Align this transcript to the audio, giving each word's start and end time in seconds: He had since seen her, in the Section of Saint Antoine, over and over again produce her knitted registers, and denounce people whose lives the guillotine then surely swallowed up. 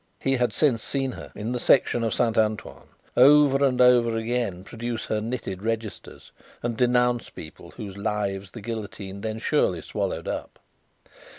He 0.19 0.37
had 0.37 0.51
since 0.51 0.81
seen 0.81 1.11
her, 1.11 1.31
in 1.35 1.51
the 1.51 1.59
Section 1.59 2.03
of 2.03 2.15
Saint 2.15 2.35
Antoine, 2.35 2.87
over 3.15 3.63
and 3.63 3.79
over 3.79 4.17
again 4.17 4.63
produce 4.63 5.05
her 5.05 5.21
knitted 5.21 5.61
registers, 5.61 6.31
and 6.63 6.75
denounce 6.75 7.29
people 7.29 7.69
whose 7.77 7.97
lives 7.97 8.49
the 8.49 8.61
guillotine 8.61 9.21
then 9.21 9.37
surely 9.37 9.83
swallowed 9.83 10.27
up. 10.27 10.57